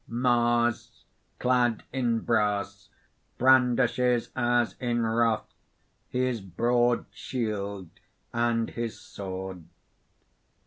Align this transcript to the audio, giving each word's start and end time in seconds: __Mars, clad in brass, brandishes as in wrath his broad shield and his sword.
__Mars, 0.11 1.03
clad 1.37 1.83
in 1.93 2.21
brass, 2.21 2.89
brandishes 3.37 4.31
as 4.35 4.73
in 4.79 5.05
wrath 5.05 5.53
his 6.09 6.41
broad 6.41 7.05
shield 7.11 7.87
and 8.33 8.71
his 8.71 8.99
sword. 8.99 9.63